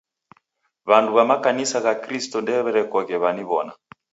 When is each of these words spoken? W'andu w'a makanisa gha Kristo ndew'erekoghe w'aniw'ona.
W'andu 0.89 1.11
w'a 1.15 1.23
makanisa 1.31 1.77
gha 1.85 1.93
Kristo 2.03 2.37
ndew'erekoghe 2.41 3.15
w'aniw'ona. 3.21 3.73